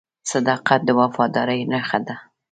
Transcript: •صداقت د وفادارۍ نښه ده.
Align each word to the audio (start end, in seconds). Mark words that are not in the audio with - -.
•صداقت 0.31 0.79
د 0.85 0.89
وفادارۍ 0.99 1.61
نښه 1.71 1.99
ده. 2.07 2.15